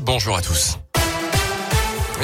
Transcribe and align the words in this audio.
Bonjour 0.00 0.36
à 0.36 0.42
tous. 0.42 0.78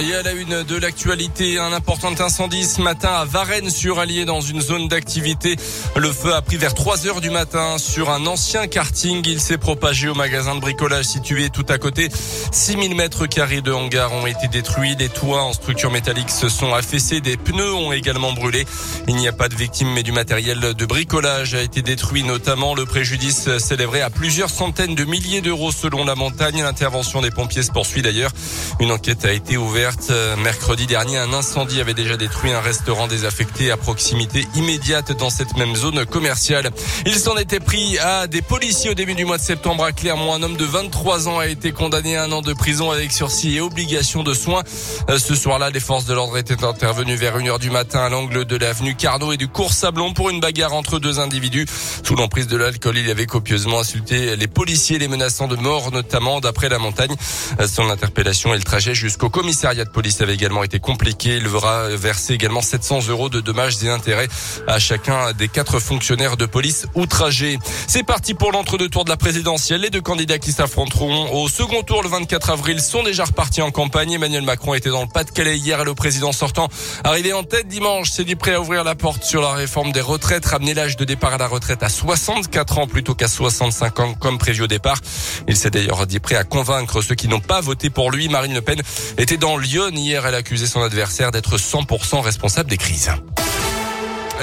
Et 0.00 0.14
à 0.14 0.22
la 0.22 0.30
une 0.30 0.62
de 0.62 0.76
l'actualité, 0.76 1.58
un 1.58 1.72
important 1.72 2.12
incendie 2.20 2.64
ce 2.64 2.80
matin 2.80 3.08
à 3.08 3.24
Varennes-sur-Allier 3.24 4.24
dans 4.26 4.40
une 4.40 4.60
zone 4.60 4.86
d'activité. 4.86 5.56
Le 5.96 6.12
feu 6.12 6.32
a 6.34 6.40
pris 6.40 6.56
vers 6.56 6.72
3 6.74 7.08
heures 7.08 7.20
du 7.20 7.30
matin 7.30 7.78
sur 7.78 8.08
un 8.10 8.24
ancien 8.26 8.68
karting. 8.68 9.26
Il 9.26 9.40
s'est 9.40 9.58
propagé 9.58 10.08
au 10.08 10.14
magasin 10.14 10.54
de 10.54 10.60
bricolage 10.60 11.06
situé 11.06 11.50
tout 11.50 11.66
à 11.68 11.78
côté. 11.78 12.10
6000 12.52 12.94
mètres 12.94 13.26
carrés 13.26 13.60
de 13.60 13.72
hangar 13.72 14.12
ont 14.12 14.28
été 14.28 14.46
détruits. 14.46 14.94
Les 15.00 15.08
toits 15.08 15.42
en 15.42 15.52
structure 15.52 15.90
métallique 15.90 16.30
se 16.30 16.48
sont 16.48 16.72
affaissés. 16.74 17.20
Des 17.20 17.36
pneus 17.36 17.74
ont 17.74 17.92
également 17.92 18.32
brûlé. 18.32 18.66
Il 19.08 19.16
n'y 19.16 19.26
a 19.26 19.32
pas 19.32 19.48
de 19.48 19.56
victimes, 19.56 19.92
mais 19.94 20.04
du 20.04 20.12
matériel 20.12 20.60
de 20.60 20.86
bricolage 20.86 21.54
a 21.54 21.62
été 21.62 21.82
détruit. 21.82 22.22
Notamment, 22.22 22.76
le 22.76 22.84
préjudice 22.84 23.58
s'élèverait 23.58 24.02
à 24.02 24.10
plusieurs 24.10 24.50
centaines 24.50 24.94
de 24.94 25.04
milliers 25.04 25.40
d'euros 25.40 25.72
selon 25.72 26.04
la 26.04 26.14
montagne. 26.14 26.62
L'intervention 26.62 27.20
des 27.20 27.32
pompiers 27.32 27.64
se 27.64 27.72
poursuit 27.72 28.02
d'ailleurs. 28.02 28.30
Une 28.78 28.92
enquête 28.92 29.24
a 29.24 29.32
été 29.32 29.56
ouverte 29.56 29.87
euh, 30.10 30.36
mercredi 30.36 30.86
dernier, 30.86 31.18
un 31.18 31.32
incendie 31.32 31.80
avait 31.80 31.94
déjà 31.94 32.16
détruit 32.16 32.52
un 32.52 32.60
restaurant 32.60 33.06
désaffecté 33.06 33.70
à 33.70 33.76
proximité 33.76 34.46
immédiate 34.54 35.12
dans 35.12 35.30
cette 35.30 35.56
même 35.56 35.74
zone 35.76 36.04
commerciale. 36.04 36.70
Il 37.06 37.14
s'en 37.14 37.36
était 37.36 37.60
pris 37.60 37.98
à 37.98 38.26
des 38.26 38.42
policiers 38.42 38.90
au 38.90 38.94
début 38.94 39.14
du 39.14 39.24
mois 39.24 39.38
de 39.38 39.42
septembre 39.42 39.84
à 39.84 39.92
Clermont. 39.92 40.34
Un 40.34 40.42
homme 40.42 40.56
de 40.56 40.64
23 40.64 41.28
ans 41.28 41.38
a 41.38 41.46
été 41.46 41.72
condamné 41.72 42.16
à 42.16 42.24
un 42.24 42.32
an 42.32 42.42
de 42.42 42.52
prison 42.52 42.90
avec 42.90 43.12
sursis 43.12 43.56
et 43.56 43.60
obligation 43.60 44.22
de 44.22 44.34
soins. 44.34 44.62
Euh, 45.08 45.18
ce 45.18 45.34
soir-là, 45.34 45.70
les 45.70 45.80
forces 45.80 46.04
de 46.04 46.14
l'ordre 46.14 46.36
étaient 46.36 46.64
intervenues 46.64 47.16
vers 47.16 47.38
1h 47.38 47.58
du 47.58 47.70
matin 47.70 48.00
à 48.00 48.08
l'angle 48.08 48.44
de 48.44 48.56
l'avenue 48.56 48.94
Carnot 48.94 49.32
et 49.32 49.36
du 49.36 49.48
cours 49.48 49.72
Sablon 49.72 50.12
pour 50.12 50.30
une 50.30 50.40
bagarre 50.40 50.74
entre 50.74 50.98
deux 50.98 51.20
individus. 51.20 51.66
Sous 52.02 52.16
l'emprise 52.16 52.46
de 52.46 52.56
l'alcool, 52.56 52.98
il 52.98 53.10
avait 53.10 53.26
copieusement 53.26 53.80
insulté 53.80 54.36
les 54.36 54.48
policiers, 54.48 54.98
les 54.98 55.08
menaçant 55.08 55.48
de 55.48 55.56
mort, 55.56 55.90
notamment 55.92 56.40
d'après 56.40 56.68
la 56.68 56.78
montagne. 56.78 57.14
Euh, 57.60 57.66
son 57.66 57.90
interpellation 57.90 58.54
et 58.54 58.56
le 58.56 58.64
trajet 58.64 58.94
jusqu'au 58.94 59.30
commissariat 59.30 59.77
de 59.84 59.90
police 59.90 60.20
avait 60.20 60.34
également 60.34 60.64
été 60.64 60.78
compliqué. 60.78 61.36
Il 61.36 61.44
devra 61.44 61.88
verser 61.88 62.34
également 62.34 62.62
700 62.62 63.08
euros 63.08 63.28
de 63.28 63.40
dommages 63.40 63.82
et 63.82 63.90
intérêts 63.90 64.28
à 64.66 64.78
chacun 64.78 65.32
des 65.32 65.48
quatre 65.48 65.80
fonctionnaires 65.80 66.36
de 66.36 66.46
police 66.46 66.86
outragés. 66.94 67.58
C'est 67.86 68.02
parti 68.02 68.34
pour 68.34 68.52
l'entre-deux 68.52 68.88
tours 68.88 69.04
de 69.04 69.10
la 69.10 69.16
présidentielle. 69.16 69.80
Les 69.80 69.90
deux 69.90 70.00
candidats 70.00 70.38
qui 70.38 70.52
s'affronteront 70.52 71.42
au 71.42 71.48
second 71.48 71.82
tour 71.82 72.02
le 72.02 72.08
24 72.08 72.50
avril 72.50 72.80
sont 72.80 73.02
déjà 73.02 73.24
repartis 73.24 73.62
en 73.62 73.70
campagne. 73.70 74.12
Emmanuel 74.12 74.42
Macron 74.42 74.74
était 74.74 74.90
dans 74.90 75.02
le 75.02 75.08
Pas-de-Calais 75.08 75.58
hier 75.58 75.80
et 75.80 75.84
le 75.84 75.94
président 75.94 76.32
sortant 76.32 76.68
arrivé 77.04 77.32
en 77.32 77.42
tête 77.42 77.68
dimanche 77.68 78.10
s'est 78.10 78.24
dit 78.24 78.36
prêt 78.36 78.54
à 78.54 78.60
ouvrir 78.60 78.84
la 78.84 78.94
porte 78.94 79.24
sur 79.24 79.42
la 79.42 79.52
réforme 79.52 79.92
des 79.92 80.00
retraites, 80.00 80.46
ramener 80.46 80.74
l'âge 80.74 80.96
de 80.96 81.04
départ 81.04 81.34
à 81.34 81.38
la 81.38 81.46
retraite 81.46 81.82
à 81.82 81.88
64 81.88 82.78
ans 82.78 82.86
plutôt 82.86 83.14
qu'à 83.14 83.28
65 83.28 84.00
ans 84.00 84.14
comme 84.14 84.38
prévu 84.38 84.62
au 84.62 84.66
départ. 84.66 84.98
Il 85.46 85.56
s'est 85.56 85.70
d'ailleurs 85.70 86.06
dit 86.06 86.20
prêt 86.20 86.36
à 86.36 86.44
convaincre 86.44 87.02
ceux 87.02 87.14
qui 87.14 87.28
n'ont 87.28 87.40
pas 87.40 87.60
voté 87.60 87.90
pour 87.90 88.10
lui. 88.10 88.28
Marine 88.28 88.54
Le 88.54 88.62
Pen 88.62 88.80
était 89.18 89.36
dans 89.36 89.56
le 89.58 89.64
Lyon. 89.64 89.90
Hier, 89.92 90.24
elle 90.26 90.34
a 90.34 90.38
accusé 90.38 90.66
son 90.66 90.82
adversaire 90.82 91.30
d'être 91.30 91.56
100% 91.56 92.20
responsable 92.20 92.70
des 92.70 92.76
crises. 92.76 93.10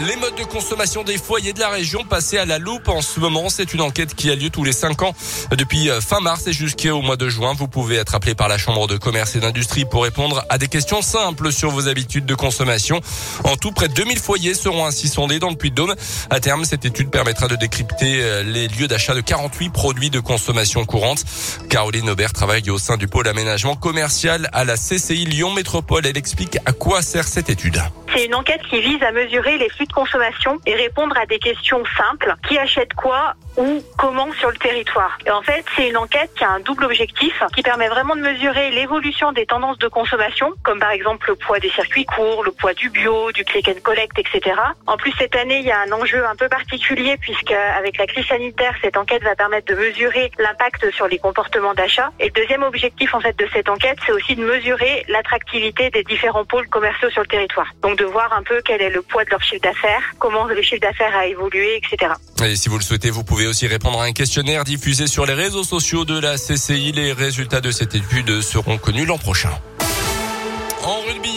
Les 0.00 0.16
modes 0.16 0.34
de 0.34 0.42
consommation 0.42 1.04
des 1.04 1.18
foyers 1.18 1.52
de 1.52 1.60
la 1.60 1.68
région 1.68 2.02
passés 2.02 2.36
à 2.36 2.44
la 2.44 2.58
loupe 2.58 2.88
en 2.88 3.00
ce 3.00 3.20
moment. 3.20 3.48
C'est 3.48 3.74
une 3.74 3.80
enquête 3.80 4.16
qui 4.16 4.28
a 4.28 4.34
lieu 4.34 4.50
tous 4.50 4.64
les 4.64 4.72
5 4.72 5.02
ans 5.02 5.14
depuis 5.52 5.88
euh, 5.88 6.00
fin 6.00 6.18
mars 6.18 6.48
et 6.48 6.52
jusqu'au 6.52 7.00
mois 7.00 7.16
de 7.16 7.28
juin. 7.28 7.54
Vous 7.56 7.68
pouvez 7.68 7.94
être 7.96 8.16
appelé 8.16 8.34
par 8.34 8.48
la 8.48 8.58
Chambre 8.58 8.88
de 8.88 8.96
commerce 8.96 9.36
et 9.36 9.40
d'industrie 9.40 9.84
pour 9.84 10.02
répondre 10.02 10.44
à 10.48 10.58
des 10.58 10.66
questions 10.66 11.00
simples 11.00 11.52
sur 11.52 11.70
vos 11.70 11.86
habitudes 11.86 12.26
de 12.26 12.34
consommation. 12.34 13.00
En 13.44 13.54
tout, 13.54 13.70
près 13.70 13.86
de 13.86 13.94
2000 13.94 14.18
foyers 14.18 14.54
seront 14.54 14.84
ainsi 14.84 15.06
sondés 15.06 15.38
dans 15.38 15.50
le 15.50 15.56
Puy-de-Dôme. 15.56 15.94
À 16.28 16.40
terme, 16.40 16.64
cette 16.64 16.84
étude 16.84 17.10
permettra 17.10 17.46
de 17.46 17.54
décrypter 17.54 18.20
euh, 18.20 18.42
les 18.42 18.66
lieux 18.66 18.88
d'achat 18.88 19.14
de 19.14 19.20
48 19.20 19.70
produits 19.70 20.10
de 20.10 20.18
consommation 20.18 20.84
courante. 20.84 21.24
Caroline 21.70 22.10
Aubert 22.10 22.32
travaille 22.32 22.68
au 22.68 22.78
sein 22.78 22.96
du 22.96 23.06
pôle 23.06 23.28
aménagement 23.28 23.76
commercial 23.76 24.50
à 24.52 24.64
la 24.64 24.74
CCI 24.76 25.24
Lyon 25.24 25.52
Métropole. 25.52 26.04
Elle 26.04 26.18
explique 26.18 26.58
à 26.66 26.72
quoi 26.72 27.00
sert 27.00 27.28
cette 27.28 27.48
étude. 27.48 27.80
C'est 28.14 28.26
une 28.26 28.34
enquête 28.36 28.62
qui 28.70 28.80
vise 28.80 29.02
à 29.02 29.10
mesurer 29.10 29.58
les 29.58 29.68
flux 29.68 29.86
de 29.86 29.92
consommation 29.92 30.60
et 30.66 30.74
répondre 30.76 31.16
à 31.18 31.26
des 31.26 31.40
questions 31.40 31.82
simples. 31.96 32.36
Qui 32.46 32.56
achète 32.58 32.94
quoi 32.94 33.34
ou 33.56 33.82
comment 33.98 34.32
sur 34.32 34.50
le 34.50 34.56
territoire. 34.56 35.16
Et 35.26 35.30
en 35.30 35.42
fait, 35.42 35.64
c'est 35.76 35.88
une 35.88 35.96
enquête 35.96 36.30
qui 36.36 36.44
a 36.44 36.50
un 36.50 36.60
double 36.60 36.84
objectif 36.84 37.42
qui 37.54 37.62
permet 37.62 37.88
vraiment 37.88 38.16
de 38.16 38.20
mesurer 38.20 38.70
l'évolution 38.70 39.32
des 39.32 39.46
tendances 39.46 39.78
de 39.78 39.88
consommation, 39.88 40.52
comme 40.64 40.80
par 40.80 40.90
exemple 40.90 41.28
le 41.28 41.36
poids 41.36 41.60
des 41.60 41.70
circuits 41.70 42.04
courts, 42.04 42.42
le 42.42 42.50
poids 42.50 42.74
du 42.74 42.90
bio, 42.90 43.30
du 43.32 43.44
click 43.44 43.68
and 43.68 43.80
collect, 43.82 44.18
etc. 44.18 44.56
En 44.86 44.96
plus, 44.96 45.12
cette 45.18 45.36
année, 45.36 45.58
il 45.58 45.66
y 45.66 45.70
a 45.70 45.80
un 45.80 45.92
enjeu 45.92 46.24
un 46.26 46.34
peu 46.34 46.48
particulier 46.48 47.16
puisque 47.20 47.52
avec 47.52 47.96
la 47.98 48.06
crise 48.06 48.26
sanitaire, 48.26 48.74
cette 48.82 48.96
enquête 48.96 49.22
va 49.22 49.36
permettre 49.36 49.72
de 49.72 49.78
mesurer 49.78 50.30
l'impact 50.38 50.90
sur 50.92 51.06
les 51.06 51.18
comportements 51.18 51.74
d'achat. 51.74 52.10
Et 52.18 52.26
le 52.26 52.32
deuxième 52.32 52.62
objectif, 52.62 53.14
en 53.14 53.20
fait, 53.20 53.38
de 53.38 53.46
cette 53.52 53.68
enquête, 53.68 53.98
c'est 54.06 54.12
aussi 54.12 54.34
de 54.34 54.44
mesurer 54.44 55.04
l'attractivité 55.08 55.90
des 55.90 56.02
différents 56.02 56.44
pôles 56.44 56.68
commerciaux 56.68 57.10
sur 57.10 57.22
le 57.22 57.28
territoire. 57.28 57.68
Voir 58.06 58.32
un 58.32 58.42
peu 58.42 58.60
quel 58.64 58.82
est 58.82 58.90
le 58.90 59.02
poids 59.02 59.24
de 59.24 59.30
leur 59.30 59.42
chiffre 59.42 59.62
d'affaires, 59.62 60.02
comment 60.18 60.44
le 60.44 60.62
chiffre 60.62 60.80
d'affaires 60.80 61.16
a 61.16 61.26
évolué, 61.26 61.76
etc. 61.76 62.12
Et 62.44 62.56
si 62.56 62.68
vous 62.68 62.78
le 62.78 62.84
souhaitez, 62.84 63.10
vous 63.10 63.24
pouvez 63.24 63.46
aussi 63.46 63.66
répondre 63.66 64.00
à 64.00 64.04
un 64.04 64.12
questionnaire 64.12 64.64
diffusé 64.64 65.06
sur 65.06 65.26
les 65.26 65.34
réseaux 65.34 65.64
sociaux 65.64 66.04
de 66.04 66.18
la 66.18 66.36
CCI. 66.36 66.92
Les 66.92 67.12
résultats 67.12 67.60
de 67.60 67.70
cette 67.70 67.94
étude 67.94 68.40
seront 68.40 68.78
connus 68.78 69.06
l'an 69.06 69.18
prochain. 69.18 69.50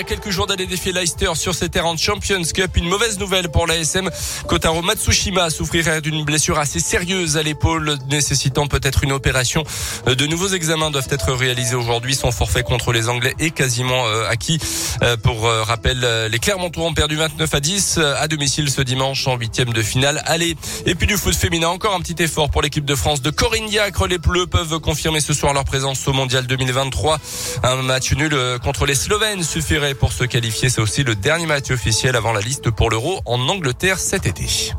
A 0.00 0.02
quelques 0.02 0.30
jours 0.30 0.46
d'aller 0.46 0.64
défier 0.64 0.92
Leicester 0.92 1.30
sur 1.34 1.54
ses 1.54 1.68
terrains 1.68 1.92
de 1.92 1.98
Champions 1.98 2.40
Cup. 2.54 2.74
Une 2.74 2.88
mauvaise 2.88 3.18
nouvelle 3.18 3.50
pour 3.50 3.66
l'ASM. 3.66 4.08
Kotaro 4.48 4.80
Matsushima 4.80 5.50
souffrirait 5.50 6.00
d'une 6.00 6.24
blessure 6.24 6.58
assez 6.58 6.80
sérieuse 6.80 7.36
à 7.36 7.42
l'épaule, 7.42 7.98
nécessitant 8.08 8.66
peut-être 8.66 9.04
une 9.04 9.12
opération. 9.12 9.62
De 10.06 10.26
nouveaux 10.26 10.48
examens 10.48 10.90
doivent 10.90 11.08
être 11.10 11.34
réalisés 11.34 11.74
aujourd'hui. 11.74 12.14
Son 12.14 12.32
forfait 12.32 12.62
contre 12.62 12.92
les 12.92 13.10
Anglais 13.10 13.34
est 13.40 13.50
quasiment 13.50 14.06
euh, 14.06 14.26
acquis. 14.26 14.58
Euh, 15.02 15.18
pour 15.18 15.46
euh, 15.46 15.64
rappel, 15.64 16.00
les 16.30 16.38
Clermontois 16.38 16.86
ont 16.86 16.94
perdu 16.94 17.16
29 17.16 17.54
à 17.54 17.60
10 17.60 17.98
à 17.98 18.26
domicile 18.26 18.70
ce 18.70 18.80
dimanche 18.80 19.26
en 19.26 19.36
huitième 19.36 19.74
de 19.74 19.82
finale. 19.82 20.22
Allez. 20.24 20.56
Et 20.86 20.94
puis 20.94 21.08
du 21.08 21.18
foot 21.18 21.34
féminin, 21.34 21.68
encore 21.68 21.94
un 21.94 22.00
petit 22.00 22.22
effort 22.22 22.48
pour 22.48 22.62
l'équipe 22.62 22.86
de 22.86 22.94
France 22.94 23.20
de 23.20 23.28
Corinne 23.28 23.66
Diacre. 23.66 24.06
Les 24.06 24.16
Bleus 24.16 24.46
peuvent 24.46 24.80
confirmer 24.80 25.20
ce 25.20 25.34
soir 25.34 25.52
leur 25.52 25.64
présence 25.64 26.08
au 26.08 26.14
Mondial 26.14 26.46
2023. 26.46 27.18
Un 27.64 27.82
match 27.82 28.14
nul 28.14 28.34
contre 28.64 28.86
les 28.86 28.94
Slovènes 28.94 29.42
suffirait 29.42 29.89
pour 29.94 30.12
se 30.12 30.24
qualifier. 30.24 30.68
C'est 30.68 30.80
aussi 30.80 31.04
le 31.04 31.14
dernier 31.14 31.46
match 31.46 31.70
officiel 31.70 32.16
avant 32.16 32.32
la 32.32 32.40
liste 32.40 32.70
pour 32.70 32.90
l'Euro 32.90 33.20
en 33.26 33.48
Angleterre 33.48 33.98
cet 33.98 34.26
été. 34.26 34.72